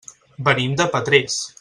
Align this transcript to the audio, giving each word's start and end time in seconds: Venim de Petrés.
Venim 0.47 0.73
de 0.81 0.89
Petrés. 0.97 1.41